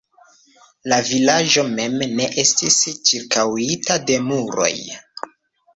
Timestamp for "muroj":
4.33-4.77